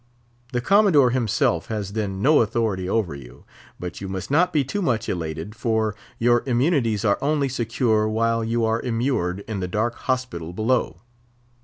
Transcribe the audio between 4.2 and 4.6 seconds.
not